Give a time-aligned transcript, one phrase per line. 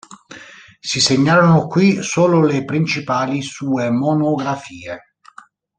[0.79, 4.99] Si segnalano qui solo le principali sue monografie.